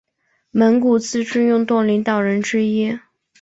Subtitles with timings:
[0.49, 2.97] 蒙古自治运动领导人之一。